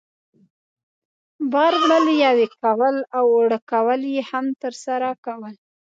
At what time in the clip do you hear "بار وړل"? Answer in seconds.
1.51-2.05